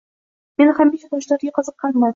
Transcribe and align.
Men 0.61 0.71
hamisha 0.79 1.13
toshlarga 1.15 1.57
qiziqqanman 1.61 2.09